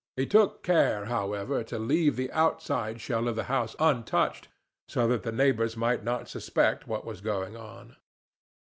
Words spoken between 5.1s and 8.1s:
the neighbors might not suspect what was going on.